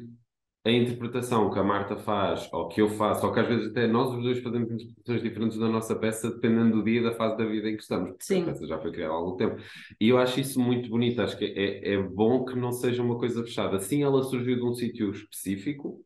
a 0.65 0.71
interpretação 0.71 1.51
que 1.51 1.59
a 1.59 1.63
Marta 1.63 1.97
faz, 1.97 2.47
ou 2.53 2.69
que 2.69 2.81
eu 2.81 2.87
faço, 2.87 3.25
ou 3.25 3.33
que 3.33 3.39
às 3.39 3.47
vezes 3.47 3.71
até 3.71 3.85
nós 3.85 4.13
os 4.15 4.23
dois 4.23 4.39
fazemos 4.39 4.71
interpretações 4.71 5.21
diferentes 5.21 5.57
da 5.57 5.67
nossa 5.67 5.93
peça, 5.93 6.31
dependendo 6.31 6.77
do 6.77 6.83
dia 6.83 7.03
da 7.03 7.11
fase 7.11 7.37
da 7.37 7.45
vida 7.45 7.69
em 7.69 7.75
que 7.75 7.81
estamos, 7.81 8.11
porque 8.11 8.23
Sim. 8.23 8.43
a 8.43 8.45
peça 8.45 8.65
já 8.65 8.79
foi 8.79 8.91
criada 8.91 9.11
há 9.13 9.17
algum 9.17 9.35
tempo. 9.35 9.61
E 9.99 10.07
eu 10.07 10.17
acho 10.17 10.39
isso 10.39 10.61
muito 10.61 10.89
bonito, 10.89 11.21
acho 11.21 11.37
que 11.37 11.43
é, 11.45 11.95
é 11.95 12.01
bom 12.01 12.45
que 12.45 12.55
não 12.55 12.71
seja 12.71 13.03
uma 13.03 13.17
coisa 13.17 13.43
fechada. 13.43 13.77
Sim, 13.79 14.03
ela 14.03 14.23
surgiu 14.23 14.55
de 14.55 14.63
um 14.63 14.73
sítio 14.73 15.11
específico, 15.11 15.99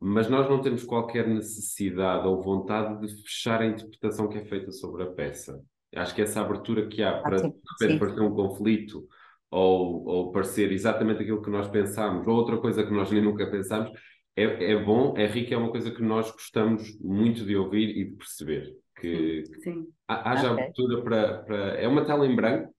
mas 0.00 0.28
nós 0.28 0.48
não 0.48 0.60
temos 0.60 0.82
qualquer 0.82 1.28
necessidade 1.28 2.26
ou 2.26 2.42
vontade 2.42 3.00
de 3.00 3.22
fechar 3.22 3.62
a 3.62 3.66
interpretação 3.66 4.28
que 4.28 4.38
é 4.38 4.44
feita 4.44 4.72
sobre 4.72 5.04
a 5.04 5.06
peça. 5.06 5.62
Acho 5.94 6.14
que 6.16 6.22
essa 6.22 6.40
abertura 6.40 6.88
que 6.88 7.00
há 7.00 7.20
para, 7.20 7.46
ah, 7.46 7.98
para 7.98 8.12
ter 8.12 8.20
um 8.22 8.34
conflito 8.34 9.06
ou, 9.50 10.04
ou 10.06 10.32
parecer 10.32 10.70
exatamente 10.72 11.22
aquilo 11.22 11.42
que 11.42 11.50
nós 11.50 11.68
pensamos, 11.68 12.26
ou 12.26 12.34
outra 12.34 12.58
coisa 12.58 12.84
que 12.84 12.92
nós 12.92 13.10
nem 13.10 13.22
nunca 13.22 13.50
pensamos, 13.50 13.90
é, 14.36 14.72
é 14.72 14.84
bom, 14.84 15.14
é 15.16 15.26
rico, 15.26 15.52
é 15.52 15.56
uma 15.56 15.70
coisa 15.70 15.90
que 15.90 16.02
nós 16.02 16.30
gostamos 16.30 16.98
muito 17.00 17.44
de 17.44 17.56
ouvir 17.56 17.96
e 17.96 18.04
de 18.04 18.16
perceber. 18.16 18.72
Que 19.00 19.44
Sim. 19.62 19.86
haja 20.06 20.52
okay. 20.52 20.64
abertura 20.64 21.02
para, 21.02 21.38
para. 21.42 21.56
É 21.80 21.88
uma 21.88 22.04
tela 22.04 22.26
em 22.26 22.34
branco, 22.34 22.72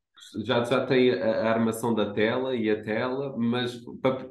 já, 0.45 0.63
já 0.63 0.85
tem 0.85 1.11
a, 1.11 1.25
a, 1.25 1.49
armação 1.49 1.93
da 1.93 2.13
tela 2.13 2.55
e 2.55 2.69
a 2.69 2.81
tela, 2.83 3.35
mas 3.38 3.81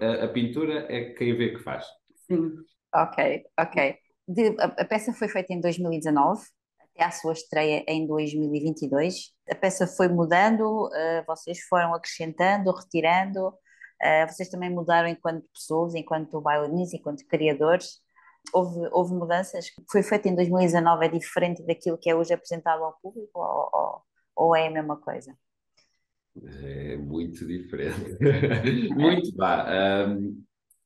a, 0.01 0.25
a, 0.25 0.29
pintura 0.29 0.87
é 0.89 1.13
quem 1.13 1.35
vê 1.37 1.51
que 1.51 1.59
faz. 1.59 1.87
Sim. 2.27 2.51
Ok, 2.95 3.45
ok. 3.59 3.97
De, 4.27 4.55
a, 4.59 4.65
a, 4.65 4.85
peça 4.85 5.13
foi 5.13 5.29
feita 5.29 5.53
em 5.53 5.61
2019 5.61 6.41
à 6.99 7.11
sua 7.11 7.33
estreia 7.33 7.85
em 7.87 8.07
2022. 8.07 9.33
A 9.51 9.55
peça 9.55 9.87
foi 9.87 10.09
mudando, 10.09 10.87
uh, 10.87 11.25
vocês 11.27 11.61
foram 11.69 11.95
acrescentando, 11.95 12.73
retirando, 12.73 13.49
uh, 13.49 14.27
vocês 14.29 14.49
também 14.49 14.71
mudaram 14.71 15.09
enquanto 15.09 15.47
pessoas, 15.53 15.95
enquanto 15.95 16.41
bailarinos, 16.41 16.93
enquanto 16.93 17.27
criadores. 17.27 18.01
Houve, 18.53 18.89
houve 18.93 19.15
mudanças? 19.15 19.67
Foi 19.91 20.03
feito 20.03 20.27
em 20.27 20.35
2019, 20.35 21.07
é 21.07 21.09
diferente 21.09 21.67
daquilo 21.67 21.99
que 21.99 22.11
é 22.11 22.15
hoje 22.15 22.33
apresentado 22.33 22.83
ao 22.83 22.99
público 23.01 23.39
ou, 23.39 23.71
ou, 23.73 24.03
ou 24.37 24.57
é 24.57 24.69
a 24.69 24.71
mesma 24.71 24.97
coisa? 24.97 25.37
É 26.63 26.97
muito 26.97 27.47
diferente. 27.47 28.17
muito, 28.95 29.37
vá. 29.37 29.67
Um, 30.09 30.43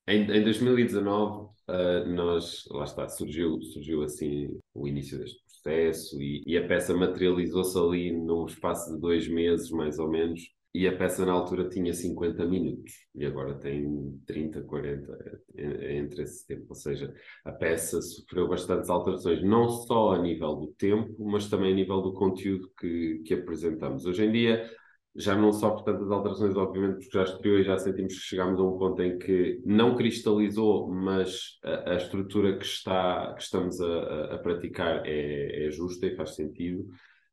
em, 0.06 0.22
em 0.22 0.42
2019, 0.42 1.46
uh, 1.68 2.08
nós, 2.08 2.64
lá 2.70 2.84
está, 2.84 3.08
surgiu, 3.08 3.60
surgiu 3.62 4.02
assim 4.02 4.58
o 4.74 4.88
início 4.88 5.18
deste 5.18 5.42
e, 5.66 6.42
e 6.46 6.56
a 6.56 6.66
peça 6.66 6.94
materializou-se 6.94 7.78
ali 7.78 8.12
num 8.12 8.46
espaço 8.46 8.94
de 8.94 9.00
dois 9.00 9.28
meses, 9.28 9.70
mais 9.70 9.98
ou 9.98 10.10
menos, 10.10 10.40
e 10.74 10.88
a 10.88 10.96
peça 10.96 11.26
na 11.26 11.32
altura 11.32 11.68
tinha 11.68 11.92
50 11.92 12.46
minutos 12.46 12.92
e 13.14 13.26
agora 13.26 13.54
tem 13.58 14.18
30, 14.26 14.62
40 14.62 15.42
entre 15.54 16.22
esse 16.22 16.46
tempo. 16.46 16.64
Ou 16.70 16.74
seja, 16.74 17.12
a 17.44 17.52
peça 17.52 18.00
sofreu 18.00 18.48
bastantes 18.48 18.88
alterações, 18.88 19.42
não 19.42 19.68
só 19.68 20.12
a 20.14 20.22
nível 20.22 20.54
do 20.54 20.68
tempo, 20.68 21.14
mas 21.26 21.48
também 21.50 21.72
a 21.72 21.76
nível 21.76 22.00
do 22.00 22.14
conteúdo 22.14 22.70
que, 22.80 23.22
que 23.26 23.34
apresentamos. 23.34 24.06
Hoje 24.06 24.24
em 24.24 24.32
dia, 24.32 24.70
já 25.14 25.36
não 25.36 25.50
por 25.50 25.82
tantas 25.82 26.10
alterações, 26.10 26.56
obviamente, 26.56 27.00
porque 27.00 27.18
já 27.18 27.24
estreou 27.24 27.58
e 27.58 27.64
já 27.64 27.76
sentimos 27.78 28.14
que 28.14 28.20
chegámos 28.20 28.58
a 28.58 28.62
um 28.62 28.78
ponto 28.78 29.02
em 29.02 29.18
que 29.18 29.60
não 29.64 29.94
cristalizou, 29.94 30.88
mas 30.90 31.58
a, 31.62 31.92
a 31.92 31.96
estrutura 31.96 32.56
que, 32.56 32.64
está, 32.64 33.34
que 33.34 33.42
estamos 33.42 33.80
a, 33.80 34.34
a 34.34 34.38
praticar 34.38 35.06
é, 35.06 35.66
é, 35.66 35.70
justa 35.70 36.06
e 36.06 36.16
faz 36.16 36.34
sentido. 36.34 36.86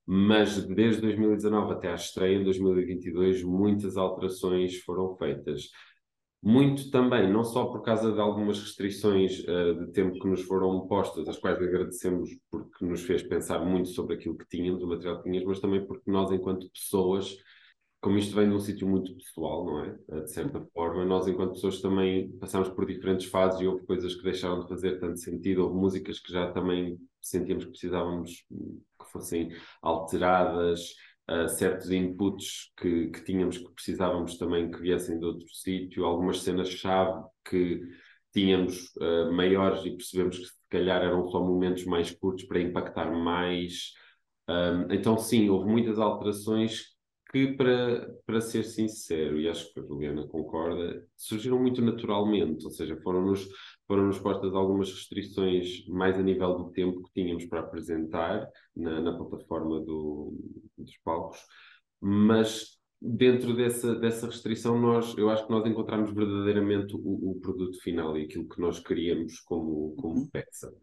Mas 0.05 0.65
desde 0.65 1.01
2019 1.01 1.74
até 1.74 1.91
à 1.91 1.95
estreia 1.95 2.38
em 2.38 2.43
2022, 2.43 3.43
muitas 3.43 3.95
alterações 3.95 4.77
foram 4.79 5.15
feitas. 5.15 5.69
Muito 6.41 6.89
também, 6.89 7.31
não 7.31 7.43
só 7.43 7.65
por 7.65 7.81
causa 7.83 8.12
de 8.12 8.19
algumas 8.19 8.59
restrições 8.59 9.39
uh, 9.41 9.86
de 9.86 9.91
tempo 9.91 10.17
que 10.19 10.27
nos 10.27 10.41
foram 10.43 10.88
postas, 10.88 11.27
as 11.27 11.38
quais 11.38 11.62
agradecemos 11.62 12.29
porque 12.50 12.86
nos 12.86 13.03
fez 13.03 13.21
pensar 13.21 13.59
muito 13.63 13.89
sobre 13.89 14.15
aquilo 14.15 14.38
que 14.38 14.48
tínhamos, 14.48 14.81
o 14.81 14.88
material 14.88 15.17
que 15.17 15.24
tínhamos, 15.24 15.48
mas 15.48 15.59
também 15.59 15.86
porque 15.86 16.09
nós, 16.09 16.31
enquanto 16.31 16.69
pessoas, 16.71 17.36
como 18.01 18.18
isto 18.18 18.36
vem 18.36 18.48
de 18.48 18.56
um 18.56 18.60
sítio 18.60 18.88
muito 18.88 19.13
pessoal, 19.15 19.65
não 19.65 19.84
é? 19.84 20.00
Eh, 20.10 20.22
de 20.22 20.32
certa 20.32 20.62
forma, 20.74 21.06
nós, 21.06 21.27
enquanto 21.27 21.53
pessoas, 21.53 21.82
também 21.82 22.32
passamos 22.39 22.70
por 22.70 22.86
diferentes 22.86 23.27
fases 23.27 23.60
e 23.60 23.68
houve 23.68 23.86
coisas 23.86 24.15
que 24.15 24.24
deixaram 24.24 24.62
de 24.62 24.70
fazer 24.70 25.00
tanto 25.00 25.20
sentido, 25.20 25.63
houve 25.63 25.75
músicas 25.75 26.20
que 26.20 26.32
já 26.32 26.51
também 26.51 26.98
sentíamos 27.22 27.65
que 27.65 27.72
precisávamos 27.72 28.46
que 28.50 29.12
fossem 29.12 29.50
alteradas, 29.82 30.94
uh, 31.29 31.50
certos 31.50 31.91
inputs 31.91 32.72
que, 32.77 33.08
que 33.08 33.24
tínhamos 33.24 33.58
que 33.58 33.72
precisávamos 33.74 34.38
também 34.38 34.72
que 34.72 34.79
viessem 34.79 35.20
de 35.20 35.25
outro 35.25 35.48
sítio, 35.53 36.06
algumas 36.06 36.41
cenas-chave 36.41 37.22
que 37.44 37.82
tínhamos 38.34 38.96
uh, 38.98 39.32
maiores 39.34 39.86
e 39.86 39.91
percebemos 39.91 40.38
que 40.38 40.46
se 40.46 40.53
calhar 40.70 41.01
eram 41.03 41.27
só 41.27 41.39
momentos 41.41 41.84
mais 41.86 42.12
curtos 42.12 42.46
para 42.46 42.62
impactar 42.62 43.12
mais. 43.12 43.94
Um, 44.48 44.91
então, 44.91 45.18
sim, 45.18 45.50
houve 45.50 45.70
muitas 45.70 46.00
alterações 46.00 46.88
que, 47.29 47.53
para, 47.53 48.12
para 48.25 48.41
ser 48.41 48.63
sincero, 48.63 49.39
e 49.39 49.48
acho 49.48 49.71
que 49.74 49.79
a 49.79 49.83
Juliana 49.83 50.27
concorda, 50.27 51.05
surgiram 51.15 51.59
muito 51.59 51.81
naturalmente, 51.81 52.65
ou 52.65 52.71
seja, 52.71 52.98
foram-nos 53.01 53.48
foram 53.88 54.07
-nos 54.07 54.19
postas 54.19 54.53
algumas 54.53 54.89
restrições 54.91 55.86
mais 55.88 56.17
a 56.17 56.24
nível 56.24 56.55
do 56.55 56.71
tempo 56.71 57.03
que 57.03 57.13
tínhamos 57.13 57.45
para 57.45 57.62
apresentar 57.62 58.48
na, 58.75 59.00
na 59.01 59.17
plataforma 59.17 59.79
do, 59.79 60.33
dos 60.77 60.98
palcos, 61.03 61.39
mas 62.01 62.79
dentro 63.01 63.55
dessa, 63.55 63.95
dessa 63.95 64.25
restrição, 64.25 64.79
nós, 64.79 65.17
eu 65.17 65.29
acho 65.29 65.45
que 65.45 65.51
nós 65.51 65.65
encontramos 65.65 66.12
verdadeiramente 66.13 66.95
o, 66.95 67.31
o 67.31 67.39
produto 67.39 67.79
final 67.81 68.17
e 68.17 68.24
aquilo 68.24 68.48
que 68.48 68.59
nós 68.59 68.79
queríamos 68.79 69.39
como, 69.39 69.95
como 69.95 70.19
uhum. 70.19 70.27
peça. 70.27 70.74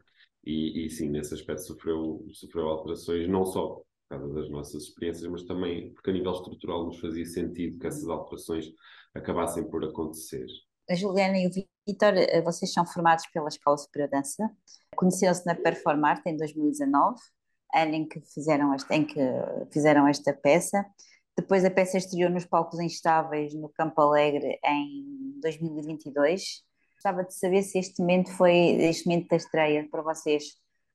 E, 0.45 0.87
e 0.87 0.91
sim, 0.91 1.11
nesse 1.11 1.35
aspecto 1.35 1.63
sofreu, 1.63 2.25
sofreu 2.33 2.69
alterações, 2.69 3.29
não 3.29 3.45
só 3.45 3.83
por 4.09 4.19
causa 4.19 4.35
das 4.35 4.51
nossas 4.51 4.85
experiências, 4.85 5.31
mas 5.31 5.43
também 5.43 5.93
porque 5.93 6.11
a 6.11 6.13
nível 6.13 6.33
estrutural 6.33 6.87
nos 6.87 6.99
fazia 7.01 7.27
sentido 7.27 7.79
que 7.79 7.87
essas 7.87 8.09
alterações 8.09 8.67
acabassem 9.15 9.69
por 9.69 9.85
acontecer. 9.85 10.47
A 10.89 10.95
Juliana 10.95 11.37
e 11.39 11.47
o 11.49 11.51
Vitor, 11.87 12.17
eh, 12.17 12.41
vocês 12.43 12.73
são 12.73 12.87
formados 12.87 13.27
pela 13.33 13.49
Escola 13.49 13.77
Superior 13.77 14.09
de 14.09 14.17
Dança, 14.17 14.49
conheceram-se 14.95 15.45
na 15.45 15.55
Performart 15.55 16.25
em 16.27 16.37
2019, 16.37 17.19
ano 17.75 17.95
em 17.95 18.09
que 18.09 18.21
fizeram 18.21 18.73
esta, 18.73 18.95
em 18.95 19.05
que 19.05 19.21
fizeram 19.73 20.07
esta 20.07 20.33
peça. 20.33 20.87
Depois 21.37 21.65
a 21.65 21.71
peça 21.71 21.99
estreou 21.99 22.31
nos 22.31 22.45
palcos 22.45 22.79
instáveis 22.79 23.53
no 23.55 23.69
Campo 23.69 24.01
Alegre 24.01 24.59
em 24.65 25.39
2022. 25.43 26.65
Gostava 26.95 27.25
de 27.25 27.35
saber 27.35 27.63
se 27.63 27.79
este 27.79 28.01
momento 28.01 28.31
foi 28.33 28.55
este 28.55 29.07
momento 29.07 29.29
da 29.29 29.37
estreia 29.37 29.87
para 29.91 30.03
vocês 30.03 30.45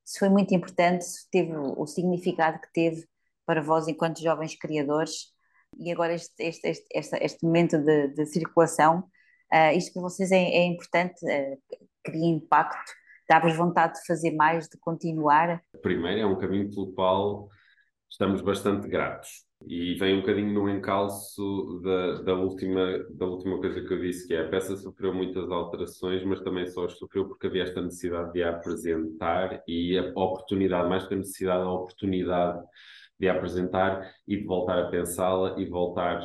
se 0.04 0.20
foi 0.20 0.30
muito 0.30 0.54
importante, 0.54 1.04
se 1.04 1.30
teve 1.30 1.56
o 1.56 1.86
significado 1.86 2.60
que 2.60 2.72
teve 2.74 3.08
para 3.46 3.62
vós 3.62 3.88
enquanto 3.88 4.22
jovens 4.22 4.56
criadores 4.56 5.32
e 5.78 5.92
agora 5.92 6.14
este, 6.14 6.34
este, 6.44 6.68
este, 6.68 6.86
este, 6.94 7.18
este 7.24 7.46
momento 7.46 7.78
de, 7.78 8.10
de 8.10 8.26
circulação, 8.26 9.00
uh, 9.54 9.76
isto 9.76 9.94
para 9.94 10.02
vocês 10.04 10.32
é, 10.32 10.38
é 10.38 10.66
importante, 10.66 11.24
uh, 11.26 11.78
cria 12.04 12.28
impacto, 12.28 12.92
dá-vos 13.30 13.56
vontade 13.56 14.00
de 14.00 14.06
fazer 14.06 14.32
mais, 14.32 14.68
de 14.68 14.78
continuar? 14.78 15.64
Primeiro, 15.82 16.22
é 16.22 16.26
um 16.26 16.38
caminho 16.38 16.70
pelo 16.70 16.94
qual 16.94 17.50
estamos 18.10 18.42
bastante 18.42 18.88
gratos. 18.88 19.46
E 19.68 19.96
vem 19.96 20.18
um 20.18 20.22
bocadinho 20.22 20.54
no 20.54 20.70
encalço 20.70 21.80
da, 21.84 22.22
da, 22.22 22.34
última, 22.34 23.00
da 23.12 23.26
última 23.26 23.60
coisa 23.60 23.82
que 23.82 23.94
eu 23.94 24.02
disse, 24.02 24.28
que 24.28 24.34
é 24.34 24.42
a 24.42 24.50
peça 24.50 24.76
sofreu 24.76 25.14
muitas 25.14 25.50
alterações, 25.52 26.24
mas 26.26 26.42
também 26.42 26.68
só 26.68 26.86
as 26.86 26.98
sofreu 26.98 27.28
porque 27.28 27.48
havia 27.48 27.64
esta 27.64 27.82
necessidade 27.82 28.34
de 28.34 28.44
a 28.44 28.50
apresentar 28.50 29.64
e 29.68 29.98
a 29.98 30.04
oportunidade, 30.10 30.90
mais 30.90 31.08
que 31.08 31.14
a 31.14 31.18
necessidade, 31.18 31.64
a 31.64 31.72
oportunidade 31.72 32.60
de 33.20 33.30
a 33.30 33.34
apresentar 33.34 34.12
e 34.28 34.38
de 34.38 34.44
voltar 34.46 34.80
a 34.80 34.90
pensá-la 34.90 35.60
e 35.60 35.66
voltar 35.66 36.20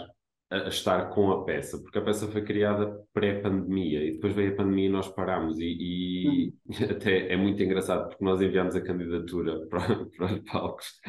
a 0.48 0.68
estar 0.68 1.10
com 1.10 1.32
a 1.32 1.44
peça, 1.44 1.78
porque 1.78 1.98
a 1.98 2.02
peça 2.02 2.28
foi 2.28 2.42
criada 2.42 3.00
pré-pandemia 3.12 4.04
e 4.04 4.12
depois 4.12 4.32
veio 4.32 4.52
a 4.52 4.56
pandemia 4.56 4.86
e 4.86 4.92
nós 4.92 5.08
parámos 5.08 5.58
e, 5.58 5.64
e 5.64 6.48
hum. 6.48 6.52
até 6.90 7.32
é 7.32 7.36
muito 7.36 7.60
engraçado 7.62 8.08
porque 8.08 8.24
nós 8.24 8.40
enviámos 8.40 8.76
a 8.76 8.80
candidatura 8.80 9.66
para, 9.66 10.06
para 10.16 10.34
os 10.34 10.40
palcos. 10.50 11.00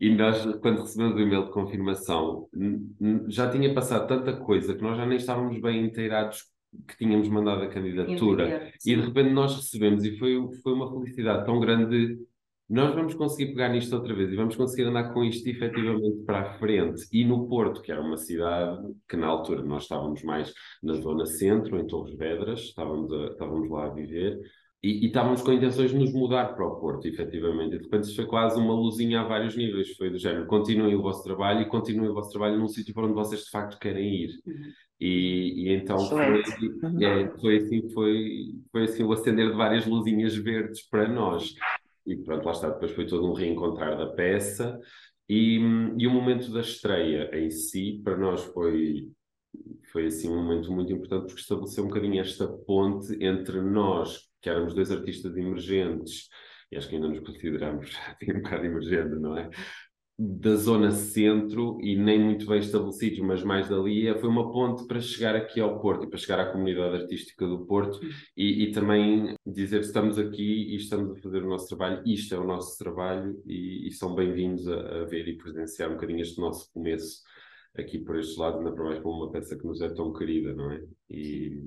E 0.00 0.14
nós 0.14 0.42
quando 0.62 0.80
recebemos 0.80 1.16
o 1.16 1.20
e-mail 1.20 1.44
de 1.44 1.52
confirmação 1.52 2.48
já 3.28 3.50
tinha 3.50 3.72
passado 3.74 4.06
tanta 4.06 4.34
coisa 4.36 4.74
que 4.74 4.82
nós 4.82 4.96
já 4.96 5.04
nem 5.04 5.18
estávamos 5.18 5.60
bem 5.60 5.84
inteirados 5.84 6.44
que 6.88 6.96
tínhamos 6.96 7.28
mandado 7.28 7.62
a 7.62 7.68
candidatura. 7.68 8.72
e 8.84 8.94
de 8.94 9.00
repente 9.00 9.30
nós 9.30 9.54
recebemos 9.56 10.04
e 10.04 10.16
foi, 10.18 10.36
foi 10.62 10.72
uma 10.72 10.90
felicidade 10.90 11.44
tão 11.44 11.60
grande 11.60 12.18
nós 12.68 12.94
vamos 12.94 13.14
conseguir 13.14 13.52
pegar 13.52 13.68
nisto 13.68 13.94
outra 13.94 14.14
vez 14.14 14.32
e 14.32 14.36
vamos 14.36 14.56
conseguir 14.56 14.84
andar 14.84 15.12
com 15.12 15.22
isto 15.22 15.48
efetivamente 15.48 16.24
para 16.24 16.40
a 16.40 16.58
frente. 16.58 17.06
E 17.12 17.24
no 17.24 17.48
Porto, 17.48 17.80
que 17.80 17.92
era 17.92 18.00
uma 18.00 18.16
cidade 18.16 18.92
que 19.08 19.16
na 19.16 19.28
altura 19.28 19.62
nós 19.62 19.84
estávamos 19.84 20.22
mais 20.24 20.52
na 20.82 20.94
zona 20.94 21.26
centro, 21.26 21.78
em 21.78 21.86
Torres 21.86 22.16
Vedras, 22.16 22.60
estávamos, 22.60 23.12
a, 23.12 23.26
estávamos 23.26 23.70
lá 23.70 23.86
a 23.86 23.90
viver, 23.90 24.40
e, 24.82 25.04
e, 25.04 25.06
estávamos 25.06 25.42
com 25.42 25.52
intenções 25.52 25.90
de 25.90 25.96
nos 25.96 26.12
mudar 26.12 26.54
para 26.54 26.66
o 26.66 26.78
Porto, 26.78 27.06
efetivamente. 27.08 27.74
E 27.74 27.78
de 27.78 27.84
repente 27.84 28.14
foi 28.14 28.26
quase 28.26 28.58
uma 28.60 28.74
luzinha 28.74 29.20
a 29.20 29.24
vários 29.24 29.56
níveis. 29.56 29.96
Foi 29.96 30.10
do 30.10 30.18
género: 30.18 30.46
continuem 30.46 30.94
o 30.94 31.02
vosso 31.02 31.24
trabalho 31.24 31.62
e 31.62 31.66
continuem 31.66 32.10
o 32.10 32.14
vosso 32.14 32.30
trabalho 32.30 32.58
num 32.58 32.68
sítio 32.68 32.94
para 32.94 33.04
onde 33.04 33.14
vocês 33.14 33.42
de 33.42 33.50
facto 33.50 33.78
querem 33.78 34.24
ir. 34.24 34.30
Uhum. 34.46 34.54
E, 35.00 35.68
e, 35.68 35.72
então 35.72 35.98
foi, 35.98 36.42
é, 37.02 37.28
foi, 37.40 37.56
assim, 37.56 37.88
foi, 37.90 38.54
foi 38.70 38.84
assim 38.84 39.02
o 39.02 39.12
acender 39.12 39.50
de 39.50 39.56
várias 39.56 39.86
luzinhas 39.86 40.36
verdes 40.36 40.88
para 40.88 41.08
nós. 41.08 41.54
E 42.06 42.16
pronto, 42.16 42.44
lá 42.44 42.52
está. 42.52 42.70
Depois 42.70 42.92
foi 42.92 43.06
todo 43.06 43.28
um 43.28 43.34
reencontrar 43.34 43.96
da 43.96 44.06
peça. 44.06 44.78
E, 45.28 45.56
e 45.98 46.06
o 46.06 46.10
momento 46.10 46.52
da 46.52 46.60
estreia 46.60 47.30
em 47.36 47.50
si, 47.50 48.00
para 48.04 48.16
nós 48.16 48.44
foi, 48.44 49.10
foi 49.92 50.06
assim 50.06 50.28
um 50.28 50.42
momento 50.42 50.70
muito 50.72 50.92
importante 50.92 51.26
porque 51.26 51.40
estabeleceu 51.40 51.84
um 51.84 51.88
bocadinho 51.88 52.20
esta 52.20 52.46
ponte 52.46 53.12
entre 53.22 53.60
nós 53.60 54.26
que 54.46 54.50
éramos 54.50 54.74
dois 54.74 54.92
artistas 54.92 55.36
emergentes, 55.36 56.28
e 56.70 56.76
acho 56.76 56.88
que 56.88 56.94
ainda 56.94 57.08
nos 57.08 57.18
consideramos 57.18 57.90
um 58.22 58.40
bocado 58.40 58.64
emergente, 58.64 59.16
não 59.16 59.36
é? 59.36 59.50
Da 60.18 60.56
zona 60.56 60.92
centro 60.92 61.78
e 61.82 61.94
nem 61.94 62.18
muito 62.18 62.46
bem 62.46 62.58
estabelecidos, 62.58 63.18
mas 63.18 63.42
mais 63.42 63.68
dali, 63.68 64.08
foi 64.18 64.30
uma 64.30 64.50
ponte 64.50 64.86
para 64.86 64.98
chegar 64.98 65.36
aqui 65.36 65.60
ao 65.60 65.78
Porto 65.78 66.04
e 66.04 66.08
para 66.08 66.18
chegar 66.18 66.40
à 66.40 66.50
comunidade 66.50 67.02
artística 67.02 67.46
do 67.46 67.66
Porto. 67.66 68.00
E, 68.34 68.64
e 68.64 68.72
também 68.72 69.36
dizer 69.44 69.82
estamos 69.82 70.18
aqui 70.18 70.72
e 70.72 70.76
estamos 70.76 71.10
a 71.10 71.20
fazer 71.20 71.42
o 71.42 71.48
nosso 71.48 71.68
trabalho, 71.68 72.02
isto 72.06 72.34
é 72.34 72.38
o 72.38 72.46
nosso 72.46 72.78
trabalho 72.78 73.42
e, 73.44 73.88
e 73.88 73.92
são 73.92 74.14
bem-vindos 74.14 74.66
a, 74.66 75.02
a 75.02 75.04
ver 75.04 75.28
e 75.28 75.36
presenciar 75.36 75.90
um 75.90 75.94
bocadinho 75.96 76.22
este 76.22 76.40
nosso 76.40 76.72
começo 76.72 77.20
aqui 77.76 77.98
por 77.98 78.16
este 78.18 78.40
lado, 78.40 78.56
ainda 78.56 78.72
para 78.72 78.84
mais 78.84 79.00
com 79.00 79.10
uma 79.10 79.30
peça 79.30 79.54
que 79.54 79.66
nos 79.66 79.82
é 79.82 79.90
tão 79.90 80.14
querida, 80.14 80.54
não 80.54 80.70
é? 80.72 80.82
E 81.10 81.60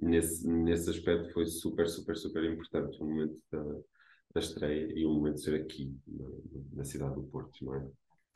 nesse, 0.00 0.44
nesse 0.48 0.90
aspecto 0.90 1.32
foi 1.32 1.46
super, 1.46 1.86
super, 1.88 2.16
super 2.16 2.42
importante 2.44 3.00
o 3.00 3.06
momento 3.06 3.38
da, 3.48 3.64
da 4.36 4.40
estreia 4.40 4.92
e 4.94 5.06
o 5.06 5.10
momento 5.10 5.36
de 5.36 5.42
ser 5.42 5.60
aqui, 5.60 5.98
na, 6.06 6.26
na 6.74 6.84
cidade 6.84 7.14
do 7.14 7.22
Porto, 7.22 7.64
não 7.64 7.74
é? 7.74 7.86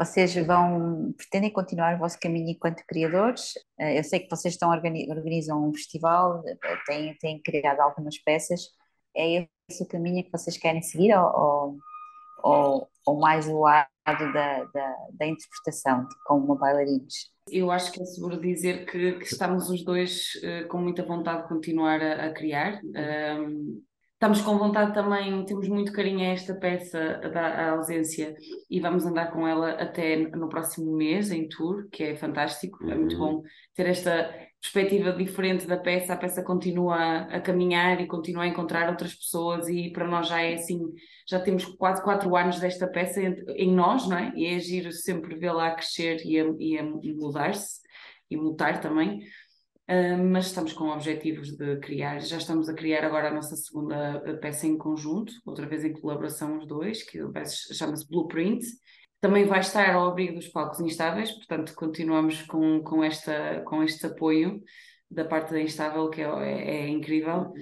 Vocês 0.01 0.35
vão, 0.47 1.13
pretendem 1.15 1.53
continuar 1.53 1.95
o 1.95 1.99
vosso 1.99 2.19
caminho 2.19 2.49
enquanto 2.49 2.83
criadores? 2.87 3.53
Eh, 3.79 3.99
eu 3.99 4.05
sei 4.05 4.21
que 4.21 4.31
vocês 4.31 4.55
estão 4.55 4.71
organizam 4.71 5.69
um 5.69 5.75
festival, 5.75 6.43
eh, 6.47 6.77
têm, 6.87 7.15
têm 7.19 7.43
criado 7.43 7.81
algumas 7.81 8.17
peças. 8.19 8.63
É 9.15 9.47
esse 9.69 9.83
o 9.83 9.87
caminho 9.87 10.25
que 10.25 10.33
vocês 10.33 10.57
querem 10.57 10.81
seguir 10.81 11.15
ou, 11.15 11.77
ou, 12.43 12.89
ou 13.07 13.21
mais 13.21 13.47
o 13.47 13.61
lado 13.61 13.89
da, 14.07 14.65
da, 14.65 14.97
da 15.13 15.27
interpretação 15.27 16.09
como 16.25 16.57
bailarinos? 16.57 17.31
Eu 17.51 17.71
acho 17.71 17.93
que 17.93 18.01
é 18.01 18.05
seguro 18.07 18.41
dizer 18.41 18.87
que, 18.87 19.19
que 19.19 19.25
estamos 19.25 19.69
os 19.69 19.85
dois 19.85 20.31
uh, 20.37 20.67
com 20.69 20.79
muita 20.79 21.03
vontade 21.03 21.43
de 21.43 21.49
continuar 21.49 22.01
a, 22.01 22.27
a 22.27 22.33
criar. 22.33 22.81
Um, 22.85 23.83
estamos 24.21 24.43
com 24.43 24.59
vontade 24.59 24.93
também, 24.93 25.47
temos 25.47 25.67
muito 25.67 25.93
carinho 25.93 26.21
a 26.21 26.33
esta 26.35 26.55
peça 26.55 27.19
da 27.33 27.71
ausência 27.71 28.37
e 28.69 28.79
vamos 28.79 29.07
andar 29.07 29.33
com 29.33 29.49
ela 29.49 29.71
até 29.71 30.15
no 30.15 30.47
próximo 30.47 30.95
mês 30.95 31.31
em 31.31 31.49
tour, 31.49 31.89
que 31.91 32.05
é 32.05 32.15
fantástico, 32.15 32.85
uhum. 32.85 32.91
é 32.91 32.95
muito 32.97 33.15
uhum. 33.15 33.37
bom 33.37 33.43
ter 33.75 33.87
esta 33.87 34.31
perspectiva 34.61 35.15
diferente 35.15 35.67
da 35.67 35.79
peça, 35.79 36.13
a 36.13 36.19
peça 36.19 36.43
continua 36.43 36.97
a, 36.97 37.37
a, 37.37 37.41
caminhar 37.41 37.99
e 37.99 38.07
continua 38.07 38.43
a 38.43 38.47
encontrar 38.47 38.91
outras 38.91 39.15
pessoas 39.15 39.69
e 39.69 39.91
para 39.91 40.07
nós 40.07 40.29
já 40.29 40.43
é 40.43 40.53
assim, 40.53 40.83
já 41.27 41.41
temos 41.41 41.65
quase 41.65 42.05
quatro 42.05 42.37
anos 42.37 42.61
desta 42.61 42.87
peça 42.87 43.23
em, 43.23 43.75
nós, 43.75 44.07
não 44.07 44.19
é? 44.19 44.35
E 44.37 44.49
é 44.49 44.59
giro 44.59 44.93
sempre 44.93 45.35
vê-la 45.35 45.71
crescer 45.71 46.21
e 46.27 46.39
a, 46.39 46.45
e 46.61 46.79
a 46.79 46.85
mudar-se 47.15 47.81
e 48.31 48.37
mutar 48.37 48.83
também. 48.83 49.23
Uh, 49.91 50.23
mas 50.31 50.47
estamos 50.47 50.73
com 50.73 50.85
objetivos 50.85 51.57
de 51.57 51.77
criar, 51.81 52.21
já 52.21 52.37
estamos 52.37 52.69
a 52.69 52.75
criar 52.75 53.05
agora 53.05 53.27
a 53.27 53.35
nossa 53.35 53.57
segunda 53.57 54.21
peça 54.41 54.65
em 54.65 54.79
conjunto, 54.79 55.33
outra 55.45 55.67
vez 55.67 55.85
em 55.85 55.93
colaboração 55.93 56.59
os 56.59 56.65
dois, 56.67 57.03
que 57.03 57.19
chama-se 57.75 58.09
Blueprint, 58.09 58.65
também 59.21 59.47
vai 59.47 59.59
estar 59.59 59.93
ao 59.93 60.09
abrigo 60.09 60.35
dos 60.35 60.47
palcos 60.47 60.79
instáveis, 60.79 61.33
portanto 61.33 61.75
continuamos 61.75 62.43
com, 62.43 62.81
com, 62.85 63.03
esta, 63.03 63.63
com 63.67 63.83
este 63.83 64.07
apoio 64.07 64.63
da 65.11 65.25
parte 65.25 65.51
da 65.51 65.61
instável, 65.61 66.09
que 66.09 66.23
é, 66.23 66.25
é, 66.25 66.83
é 66.83 66.89
incrível, 66.89 67.53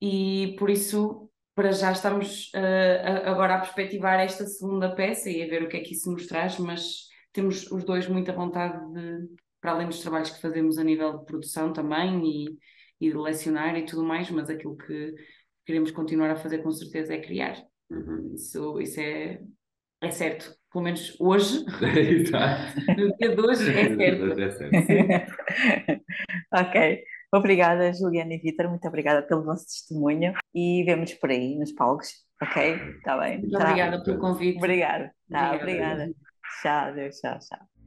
e 0.00 0.56
por 0.58 0.70
isso 0.70 1.30
para 1.54 1.70
já 1.70 1.92
estamos 1.92 2.50
uh, 2.54 3.28
agora 3.28 3.54
a 3.54 3.60
perspectivar 3.60 4.18
esta 4.18 4.46
segunda 4.46 4.94
peça 4.96 5.30
e 5.30 5.44
a 5.44 5.46
ver 5.46 5.62
o 5.62 5.68
que 5.68 5.76
é 5.76 5.80
que 5.80 5.92
isso 5.92 6.10
nos 6.10 6.26
traz, 6.26 6.58
mas 6.58 7.06
temos 7.32 7.70
os 7.70 7.84
dois 7.84 8.08
muita 8.08 8.32
vontade 8.32 8.78
de, 8.92 9.28
para 9.68 9.74
além 9.74 9.86
dos 9.86 10.00
trabalhos 10.00 10.30
que 10.30 10.40
fazemos 10.40 10.78
a 10.78 10.84
nível 10.84 11.18
de 11.18 11.26
produção 11.26 11.74
também 11.74 12.24
e, 12.24 12.58
e 13.06 13.10
de 13.10 13.16
lecionar 13.18 13.76
e 13.76 13.84
tudo 13.84 14.02
mais, 14.02 14.30
mas 14.30 14.48
aquilo 14.48 14.76
que 14.78 15.14
queremos 15.66 15.90
continuar 15.90 16.30
a 16.30 16.36
fazer 16.36 16.62
com 16.62 16.70
certeza 16.70 17.12
é 17.12 17.20
criar. 17.20 17.54
Uhum. 17.90 18.32
Isso, 18.34 18.80
isso 18.80 18.98
é, 18.98 19.40
é 20.00 20.10
certo 20.10 20.56
pelo 20.72 20.84
menos 20.84 21.16
hoje, 21.18 21.64
no 22.96 23.16
dia 23.16 23.34
de 23.34 23.40
hoje, 23.40 23.70
é 23.70 24.50
certo. 24.50 24.74
É 24.74 24.82
certo. 24.82 25.34
ok. 26.52 27.04
Obrigada, 27.32 27.92
Juliana 27.92 28.34
e 28.34 28.38
Vitor, 28.38 28.70
muito 28.70 28.88
obrigada 28.88 29.22
pelo 29.22 29.44
vosso 29.44 29.66
testemunho 29.66 30.32
e 30.54 30.82
vemos 30.84 31.12
por 31.14 31.30
aí 31.30 31.58
nos 31.58 31.72
palcos, 31.72 32.08
ok? 32.42 32.74
Está 32.96 33.18
bem. 33.18 33.38
Muito 33.40 33.58
tá. 33.58 33.64
obrigada 33.64 34.02
pelo 34.02 34.18
convite. 34.18 34.56
Obrigada. 34.56 35.12
Tá, 35.30 35.54
obrigada. 35.54 36.04
obrigada. 36.04 36.14
Tchau, 36.62 36.94
Deus, 36.94 37.20
tchau, 37.20 37.38
tchau. 37.38 37.77